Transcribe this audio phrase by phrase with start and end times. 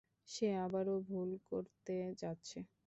[0.29, 2.57] সে আবারও ভুল করতে যাচ্ছে।